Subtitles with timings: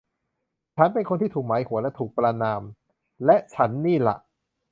[0.75, 2.61] ฉันเป็นคนที่ถูกหมายหัวและถูกประณาม
[3.25, 4.17] และฉันนี่ล่ะ